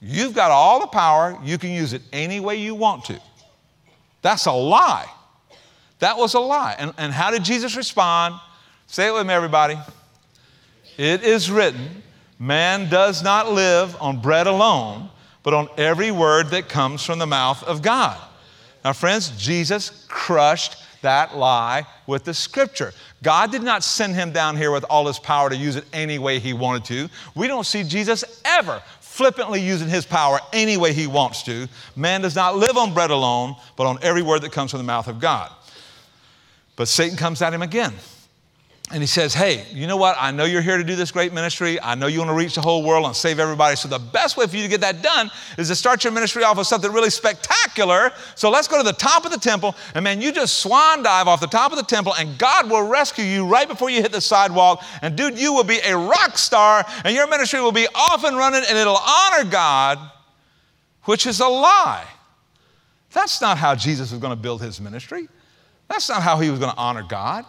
[0.00, 1.38] You've got all the power.
[1.44, 3.20] You can use it any way you want to.
[4.22, 5.08] That's a lie.
[5.98, 6.76] That was a lie.
[6.78, 8.34] And, and how did Jesus respond?
[8.86, 9.76] Say it with me, everybody.
[10.96, 12.02] It is written,
[12.38, 15.10] man does not live on bread alone,
[15.42, 18.18] but on every word that comes from the mouth of God.
[18.84, 22.92] Now, friends, Jesus crushed that lie with the scripture.
[23.22, 26.18] God did not send him down here with all his power to use it any
[26.18, 27.08] way he wanted to.
[27.34, 31.68] We don't see Jesus ever flippantly using his power any way he wants to.
[31.96, 34.84] Man does not live on bread alone, but on every word that comes from the
[34.84, 35.50] mouth of God.
[36.78, 37.92] But Satan comes at him again.
[38.92, 40.16] And he says, Hey, you know what?
[40.16, 41.78] I know you're here to do this great ministry.
[41.80, 43.74] I know you want to reach the whole world and save everybody.
[43.74, 46.44] So, the best way for you to get that done is to start your ministry
[46.44, 48.12] off with something really spectacular.
[48.36, 49.74] So, let's go to the top of the temple.
[49.94, 52.88] And man, you just swan dive off the top of the temple, and God will
[52.88, 54.82] rescue you right before you hit the sidewalk.
[55.02, 58.36] And, dude, you will be a rock star, and your ministry will be off and
[58.36, 59.98] running, and it'll honor God.
[61.04, 62.06] which is a lie.
[63.12, 65.28] That's not how Jesus was going to build his ministry.
[65.88, 67.44] That's not how he was going to honor God.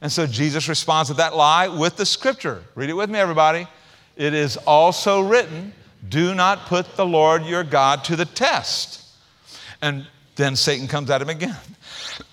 [0.00, 2.62] And so Jesus responds to that lie with the scripture.
[2.74, 3.66] Read it with me, everybody.
[4.16, 5.72] It is also written,
[6.08, 9.04] Do not put the Lord your God to the test.
[9.82, 11.56] And then Satan comes at him again.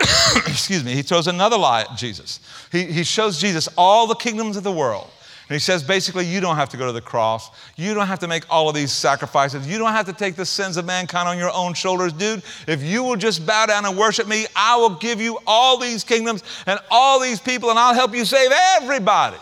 [0.46, 0.94] Excuse me.
[0.94, 2.40] He throws another lie at Jesus.
[2.70, 5.10] He, he shows Jesus all the kingdoms of the world.
[5.48, 7.50] And he says basically, you don't have to go to the cross.
[7.76, 9.66] You don't have to make all of these sacrifices.
[9.66, 12.42] You don't have to take the sins of mankind on your own shoulders, dude.
[12.66, 16.02] If you will just bow down and worship me, I will give you all these
[16.02, 19.36] kingdoms and all these people, and I'll help you save everybody.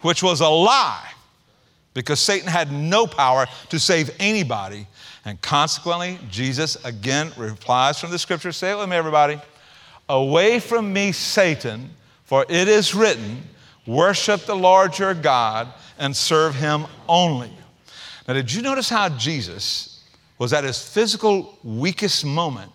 [0.00, 1.10] Which was a lie
[1.94, 4.86] because Satan had no power to save anybody.
[5.24, 9.40] And consequently, Jesus again replies from the scripture say it with me, everybody.
[10.08, 11.90] Away from me, Satan,
[12.24, 13.42] for it is written,
[13.86, 15.68] Worship the Lord your God
[15.98, 17.52] and serve him only.
[18.26, 20.02] Now, did you notice how Jesus
[20.38, 22.70] was at his physical weakest moment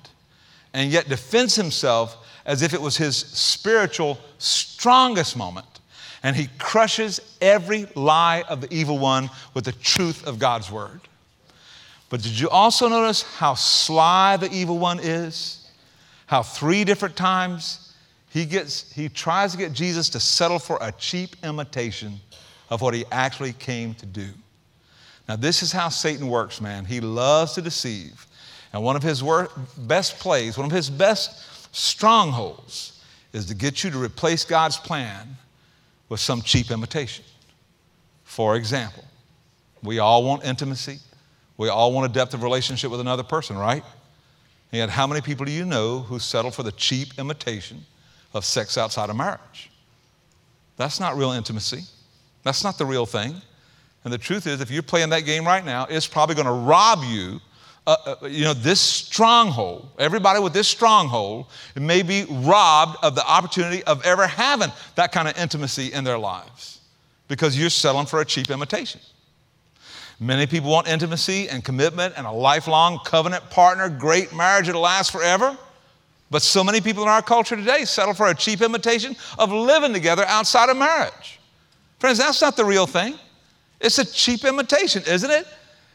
[0.73, 5.65] and yet defends himself as if it was his spiritual strongest moment?
[6.21, 11.01] And he crushes every lie of the evil one with the truth of God's word.
[12.09, 15.67] But did you also notice how sly the evil one is?
[16.27, 17.88] How three different times
[18.29, 22.19] he, gets, he tries to get Jesus to settle for a cheap imitation
[22.69, 24.27] of what he actually came to do.
[25.27, 26.85] Now, this is how Satan works, man.
[26.85, 28.25] He loves to deceive.
[28.71, 29.23] And one of his
[29.77, 35.37] best plays, one of his best strongholds, is to get you to replace God's plan
[36.07, 37.25] with some cheap imitation.
[38.23, 39.03] For example,
[39.83, 40.99] we all want intimacy.
[41.57, 43.83] We all want a depth of relationship with another person, right?
[44.71, 47.85] And yet, how many people do you know who settle for the cheap imitation
[48.33, 49.71] of sex outside of marriage.
[50.77, 51.83] That's not real intimacy.
[52.43, 53.35] That's not the real thing.
[54.03, 56.51] And the truth is, if you're playing that game right now, it's probably going to
[56.51, 57.39] rob you.
[57.85, 63.25] Uh, uh, you know, this stronghold, everybody with this stronghold may be robbed of the
[63.27, 66.79] opportunity of ever having that kind of intimacy in their lives
[67.27, 69.01] because you're settling for a cheap imitation.
[70.19, 75.11] Many people want intimacy and commitment and a lifelong covenant partner, great marriage that'll last
[75.11, 75.57] forever.
[76.31, 79.93] But so many people in our culture today settle for a cheap imitation of living
[79.93, 81.39] together outside of marriage.
[81.97, 83.15] Friends, that's not the real thing.
[83.79, 85.47] It's a cheap imitation, isn't it?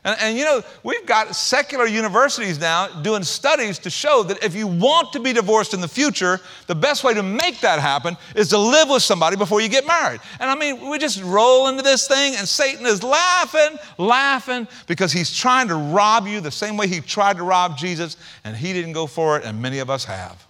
[0.04, 4.54] And, and, you know, we've got secular universities now doing studies to show that if
[4.54, 8.18] you want to be divorced in the future, the best way to make that happen
[8.36, 10.20] is to live with somebody before you get married.
[10.40, 15.10] And I mean, we just roll into this thing, and Satan is laughing, laughing, because
[15.10, 18.74] he's trying to rob you the same way he tried to rob Jesus, and he
[18.74, 20.46] didn't go for it, and many of us have.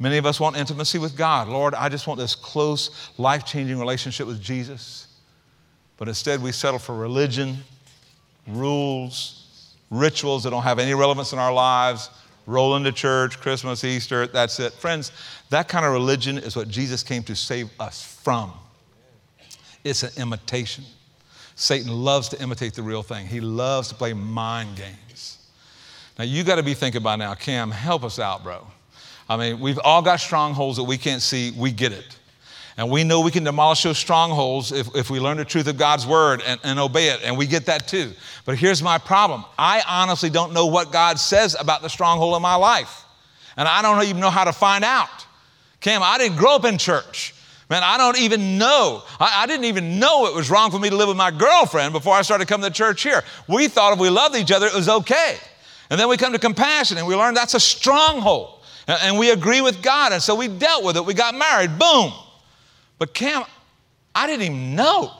[0.00, 1.46] Many of us want intimacy with God.
[1.46, 5.06] Lord, I just want this close, life changing relationship with Jesus.
[5.96, 7.58] But instead, we settle for religion
[8.46, 12.10] rules, rituals that don't have any relevance in our lives,
[12.46, 14.72] roll into church, Christmas, Easter, that's it.
[14.74, 15.12] Friends,
[15.50, 18.52] that kind of religion is what Jesus came to save us from.
[19.82, 20.84] It's an imitation.
[21.56, 25.38] Satan loves to imitate the real thing, he loves to play mind games.
[26.18, 28.66] Now, you got to be thinking by now, Cam, help us out, bro.
[29.28, 32.18] I mean, we've all got strongholds that we can't see, we get it.
[32.76, 35.76] And we know we can demolish those strongholds if, if we learn the truth of
[35.76, 38.12] God's word and, and obey it, and we get that too.
[38.44, 42.42] But here's my problem I honestly don't know what God says about the stronghold in
[42.42, 43.04] my life.
[43.56, 45.26] And I don't even know how to find out.
[45.80, 47.34] Cam, I didn't grow up in church.
[47.70, 49.02] Man, I don't even know.
[49.18, 51.92] I, I, didn't even know it was wrong for me to live with my girlfriend
[51.92, 53.22] before I started coming to church here.
[53.48, 55.38] We thought if we loved each other, it was okay.
[55.88, 58.60] And then we come to compassion and we learn that's a stronghold.
[58.86, 60.12] And, and we agree with God.
[60.12, 61.06] And so we dealt with it.
[61.06, 61.78] We got married.
[61.78, 62.12] Boom.
[63.04, 63.44] But Cam,
[64.14, 65.12] I didn't even know.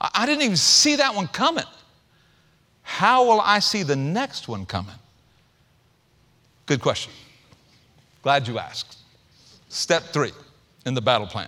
[0.00, 1.62] I didn't even see that one coming.
[2.82, 4.96] How will I see the next one coming?
[6.66, 7.12] Good question.
[8.24, 8.98] Glad you asked.
[9.68, 10.32] Step three
[10.86, 11.46] in the battle plan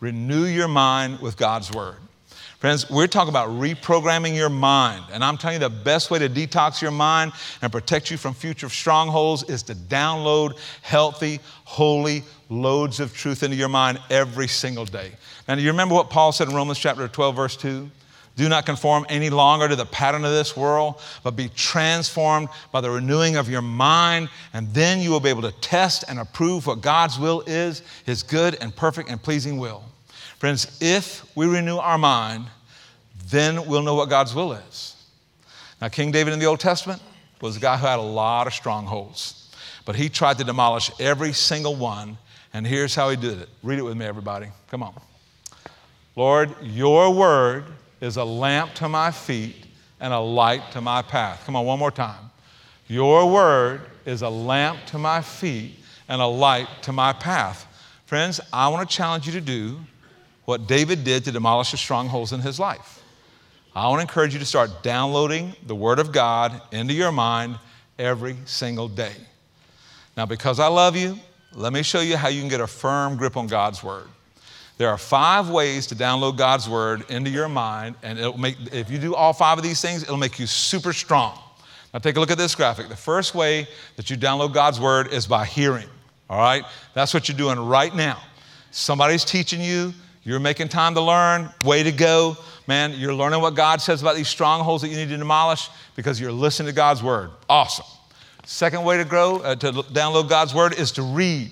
[0.00, 1.98] renew your mind with God's word.
[2.60, 5.02] Friends, we're talking about reprogramming your mind.
[5.10, 7.32] And I'm telling you, the best way to detox your mind
[7.62, 13.56] and protect you from future strongholds is to download healthy, holy loads of truth into
[13.56, 15.12] your mind every single day.
[15.48, 17.90] Now, do you remember what Paul said in Romans chapter 12, verse 2?
[18.36, 22.82] Do not conform any longer to the pattern of this world, but be transformed by
[22.82, 26.66] the renewing of your mind, and then you will be able to test and approve
[26.66, 29.82] what God's will is, his good and perfect and pleasing will.
[30.40, 32.46] Friends, if we renew our mind,
[33.28, 34.96] then we'll know what God's will is.
[35.82, 37.02] Now, King David in the Old Testament
[37.42, 41.34] was a guy who had a lot of strongholds, but he tried to demolish every
[41.34, 42.16] single one,
[42.54, 43.50] and here's how he did it.
[43.62, 44.46] Read it with me, everybody.
[44.70, 44.98] Come on.
[46.16, 47.66] Lord, your word
[48.00, 49.66] is a lamp to my feet
[50.00, 51.42] and a light to my path.
[51.44, 52.30] Come on, one more time.
[52.88, 55.78] Your word is a lamp to my feet
[56.08, 57.66] and a light to my path.
[58.06, 59.80] Friends, I want to challenge you to do
[60.50, 63.04] what David did to demolish the strongholds in his life.
[63.72, 67.56] I want to encourage you to start downloading the Word of God into your mind
[68.00, 69.14] every single day.
[70.16, 71.16] Now, because I love you,
[71.54, 74.08] let me show you how you can get a firm grip on God's Word.
[74.76, 78.90] There are five ways to download God's Word into your mind, and it'll make, if
[78.90, 81.38] you do all five of these things, it'll make you super strong.
[81.94, 82.88] Now, take a look at this graphic.
[82.88, 85.86] The first way that you download God's Word is by hearing,
[86.28, 86.64] all right?
[86.92, 88.20] That's what you're doing right now.
[88.72, 92.36] Somebody's teaching you, you're making time to learn, way to go.
[92.66, 96.20] Man, you're learning what God says about these strongholds that you need to demolish because
[96.20, 97.30] you're listening to God's word.
[97.48, 97.86] Awesome.
[98.44, 101.50] Second way to grow, uh, to download God's word is to read.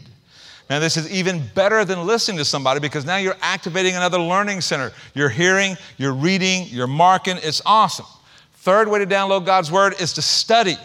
[0.69, 4.61] Now, this is even better than listening to somebody because now you're activating another learning
[4.61, 4.93] center.
[5.15, 7.39] You're hearing, you're reading, you're marking.
[7.43, 8.05] It's awesome.
[8.55, 10.77] Third way to download God's word is to study.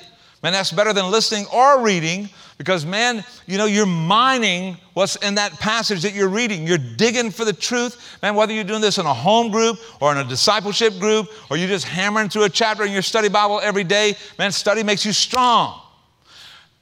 [0.43, 5.35] Man, that's better than listening or reading because, man, you know, you're mining what's in
[5.35, 6.67] that passage that you're reading.
[6.67, 8.17] You're digging for the truth.
[8.21, 11.55] Man, whether you're doing this in a home group or in a discipleship group or
[11.55, 15.05] you're just hammering through a chapter in your study Bible every day, man, study makes
[15.05, 15.79] you strong.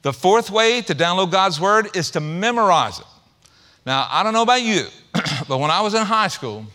[0.02, 3.06] The fourth way to download God's Word is to memorize it.
[3.86, 4.86] Now, I don't know about you,
[5.48, 6.66] but when I was in high school,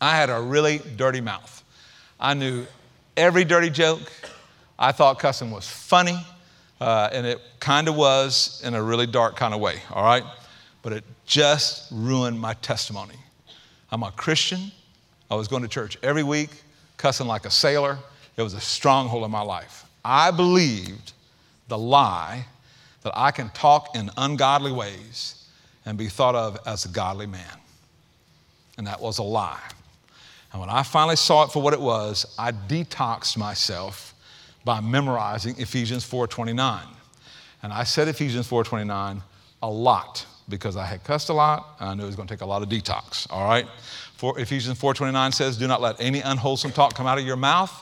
[0.00, 1.62] I had a really dirty mouth.
[2.18, 2.66] I knew
[3.18, 4.00] every dirty joke.
[4.80, 6.18] I thought cussing was funny.
[6.80, 10.24] Uh, and it kind of was in a really dark kind of way, all right?
[10.82, 13.16] But it just ruined my testimony.
[13.92, 14.72] I'm a Christian.
[15.30, 16.48] I was going to church every week,
[16.96, 17.98] cussing like a sailor.
[18.38, 19.84] It was a stronghold in my life.
[20.02, 21.12] I believed
[21.68, 22.46] the lie
[23.02, 25.44] that I can talk in ungodly ways
[25.84, 27.58] and be thought of as a godly man.
[28.78, 29.60] And that was a lie.
[30.52, 34.14] And when I finally saw it for what it was, I detoxed myself
[34.64, 36.86] by memorizing Ephesians 4:29.
[37.62, 39.22] And I said Ephesians 4:29
[39.62, 42.34] a lot because I had cussed a lot and I knew it was going to
[42.34, 43.66] take a lot of detox, all right?
[44.16, 47.72] For Ephesians 4:29 says, "Do not let any unwholesome talk come out of your mouth,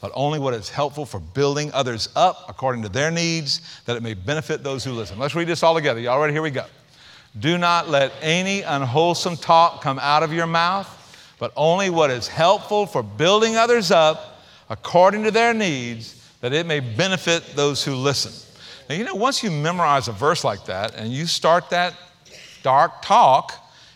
[0.00, 4.02] but only what is helpful for building others up according to their needs, that it
[4.02, 6.00] may benefit those who listen." Let's read this all together.
[6.00, 6.32] Y'all ready?
[6.32, 6.64] Here we go.
[7.38, 10.88] Do not let any unwholesome talk come out of your mouth,
[11.38, 16.66] but only what is helpful for building others up according to their needs that it
[16.66, 18.32] may benefit those who listen.
[18.88, 21.94] Now, you know, once you memorize a verse like that and you start that
[22.62, 23.52] dark talk,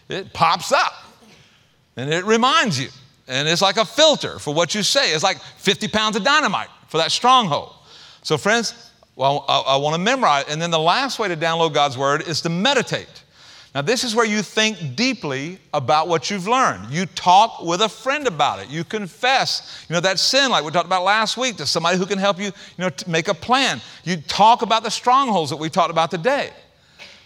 [0.09, 0.93] it pops up
[1.97, 2.89] and it reminds you.
[3.27, 5.13] And it's like a filter for what you say.
[5.13, 7.73] It's like 50 pounds of dynamite for that stronghold.
[8.23, 10.45] So, friends, well, I, I want to memorize.
[10.49, 13.24] And then the last way to download God's word is to meditate.
[13.75, 16.93] Now, this is where you think deeply about what you've learned.
[16.93, 18.69] You talk with a friend about it.
[18.69, 22.07] You confess, you know, that sin, like we talked about last week, to somebody who
[22.07, 23.81] can help you, you know, make a plan.
[24.05, 26.51] You talk about the strongholds that we talked about today.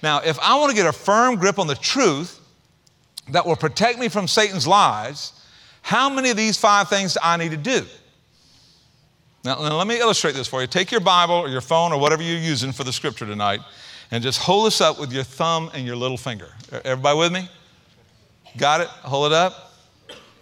[0.02, 2.40] Now, if I want to get a firm grip on the truth
[3.28, 5.34] that will protect me from Satan's lies,
[5.82, 7.84] how many of these five things do I need to do?
[9.44, 10.66] Now, let me illustrate this for you.
[10.66, 13.60] Take your Bible or your phone or whatever you're using for the scripture tonight
[14.10, 16.48] and just hold this up with your thumb and your little finger.
[16.84, 17.48] Everybody with me?
[18.56, 18.88] Got it?
[18.88, 19.72] Hold it up.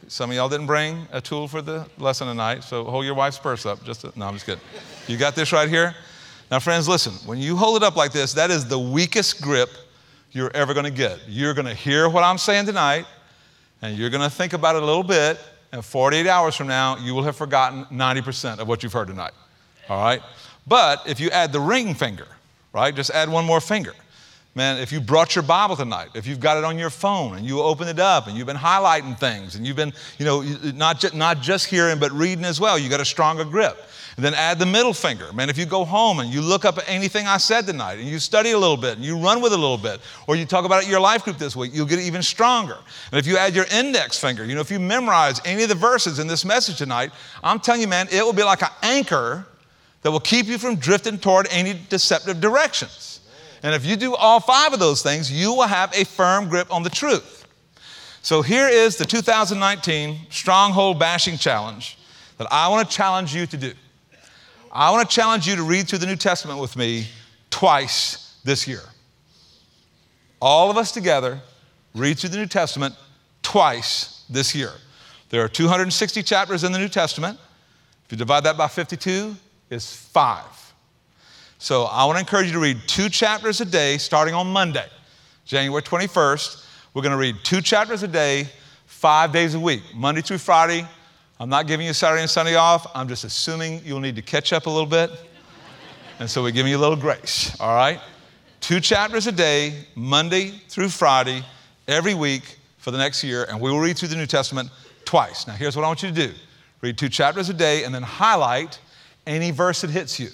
[0.09, 3.39] Some of y'all didn't bring a tool for the lesson tonight, so hold your wife's
[3.39, 3.83] purse up.
[3.83, 4.63] Just to, no, I'm just kidding.
[5.09, 5.97] You got this right here?
[6.49, 7.13] Now, friends, listen.
[7.29, 9.69] When you hold it up like this, that is the weakest grip
[10.31, 11.19] you're ever going to get.
[11.27, 13.05] You're going to hear what I'm saying tonight,
[13.83, 15.41] and you're going to think about it a little bit,
[15.73, 19.33] and 48 hours from now, you will have forgotten 90% of what you've heard tonight.
[19.89, 20.23] All right?
[20.69, 22.29] But if you add the ring finger,
[22.77, 22.95] right?
[22.95, 23.95] Just add one more finger.
[24.55, 27.47] Man, if you brought your Bible tonight, if you've got it on your phone and
[27.47, 30.43] you open it up and you've been highlighting things and you've been, you know,
[30.75, 33.79] not, ju- not just hearing but reading as well, you got a stronger grip.
[34.17, 35.31] And then add the middle finger.
[35.33, 38.19] Man, if you go home and you look up anything I said tonight and you
[38.19, 40.65] study a little bit and you run with it a little bit, or you talk
[40.65, 42.79] about it in your life group this week, you'll get even stronger.
[43.11, 45.75] And if you add your index finger, you know, if you memorize any of the
[45.75, 47.11] verses in this message tonight,
[47.43, 49.47] I'm telling you, man, it will be like an anchor
[50.07, 53.19] that will keep you from drifting toward any deceptive directions.
[53.65, 56.73] And if you do all five of those things, you will have a firm grip
[56.73, 57.45] on the truth.
[58.23, 61.99] So here is the 2019 Stronghold Bashing Challenge
[62.39, 63.73] that I want to challenge you to do.
[64.71, 67.09] I want to challenge you to read through the New Testament with me
[67.51, 68.83] twice this year.
[70.41, 71.41] All of us together,
[71.97, 72.95] read through the New Testament
[73.43, 74.71] twice this year.
[75.31, 77.41] There are 260 chapters in the New Testament.
[78.05, 79.35] If you divide that by 52,
[79.71, 80.45] is five.
[81.59, 84.87] So I want to encourage you to read two chapters a day starting on Monday,
[85.45, 86.65] January 21st.
[86.95, 88.49] We're going to read two chapters a day,
[88.87, 90.87] five days a week, Monday through Friday,
[91.39, 92.87] I'm not giving you Saturday and Sunday off.
[92.95, 95.11] I'm just assuming you'll need to catch up a little bit.
[96.19, 98.01] And so we're giving you a little grace, all right?
[98.61, 101.43] Two chapters a day, Monday through Friday,
[101.89, 104.71] every week for the next year, and we will read through the New Testament
[105.05, 105.47] twice.
[105.47, 106.35] Now, here's what I want you to do
[106.81, 108.79] read two chapters a day and then highlight
[109.27, 110.29] any verse that hits you.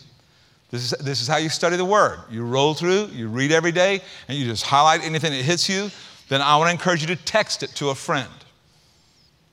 [0.71, 2.21] This is, this is how you study the Word.
[2.31, 5.91] You roll through, you read every day, and you just highlight anything that hits you.
[6.29, 8.29] Then I want to encourage you to text it to a friend.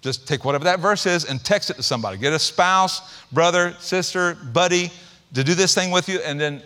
[0.02, 2.18] Just take whatever that verse is and text it to somebody.
[2.18, 4.92] Get a spouse, brother, sister, buddy
[5.34, 6.62] to do this thing with you, and then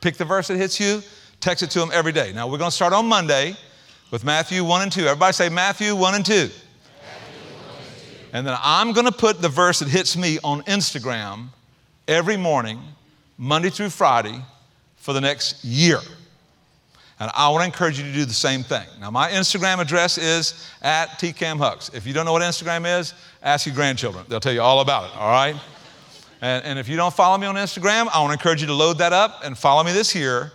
[0.00, 1.02] pick the verse that hits you,
[1.40, 2.32] text it to them every day.
[2.32, 3.56] Now, we're going to start on Monday
[4.12, 5.02] with Matthew 1 and 2.
[5.02, 6.50] Everybody say Matthew 1 and 2.
[8.32, 11.48] And then I'm going to put the verse that hits me on Instagram
[12.08, 12.80] every morning,
[13.38, 14.40] Monday through Friday,
[14.96, 15.98] for the next year.
[17.18, 18.86] And I want to encourage you to do the same thing.
[19.00, 21.94] Now, my Instagram address is at tcamhucks.
[21.94, 24.26] If you don't know what Instagram is, ask your grandchildren.
[24.28, 25.56] They'll tell you all about it, all right?
[26.42, 28.74] And, and if you don't follow me on Instagram, I want to encourage you to
[28.74, 30.52] load that up and follow me this year.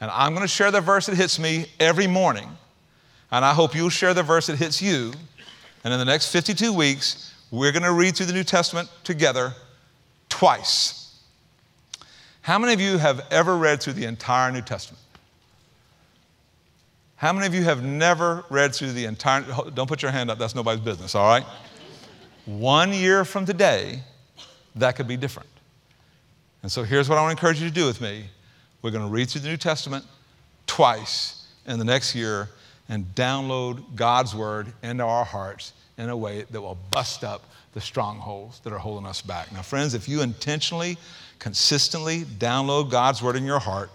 [0.00, 2.48] And I'm going to share the verse that hits me every morning.
[3.32, 5.12] And I hope you'll share the verse that hits you.
[5.82, 9.54] And in the next 52 weeks, we're going to read through the New Testament together
[10.28, 11.20] twice.
[12.42, 15.02] How many of you have ever read through the entire New Testament?
[17.16, 19.42] How many of you have never read through the entire?
[19.74, 21.44] Don't put your hand up, that's nobody's business, all right?
[22.44, 24.00] One year from today,
[24.76, 25.48] that could be different.
[26.62, 28.26] And so here's what I want to encourage you to do with me.
[28.82, 30.04] We're going to read through the New Testament
[30.66, 32.50] twice in the next year
[32.88, 37.42] and download God's word into our hearts in a way that will bust up
[37.76, 39.52] the strongholds that are holding us back.
[39.52, 40.96] Now, friends, if you intentionally,
[41.38, 43.90] consistently download God's word in your heart,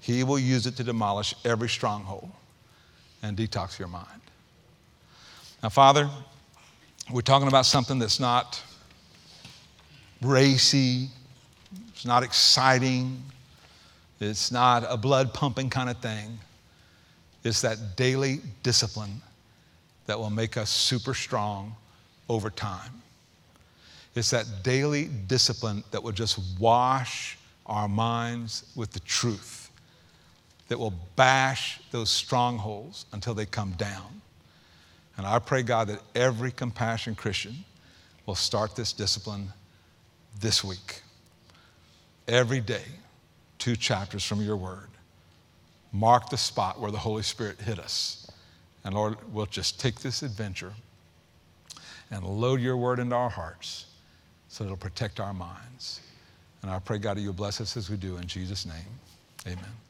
[0.00, 2.28] He will use it to demolish every stronghold
[3.22, 4.20] and detox your mind.
[5.62, 6.10] Now, Father,
[7.08, 8.60] we're talking about something that's not
[10.20, 11.08] racy,
[11.90, 13.22] it's not exciting,
[14.18, 16.40] it's not a blood pumping kind of thing.
[17.44, 19.22] It's that daily discipline
[20.06, 21.76] that will make us super strong
[22.28, 23.02] over time.
[24.14, 29.70] It's that daily discipline that will just wash our minds with the truth,
[30.68, 34.22] that will bash those strongholds until they come down.
[35.18, 37.64] And I pray, God, that every compassion Christian
[38.24, 39.52] will start this discipline
[40.40, 41.02] this week.
[42.28, 42.84] Every day,
[43.58, 44.88] two chapters from your word.
[45.92, 48.30] Mark the spot where the Holy Spirit hit us.
[48.84, 50.72] And Lord, we'll just take this adventure
[52.10, 53.86] and load your word into our hearts
[54.48, 56.00] so it'll protect our minds.
[56.62, 58.74] And I pray, God, that you'll bless us as we do in Jesus' name.
[59.46, 59.85] Amen.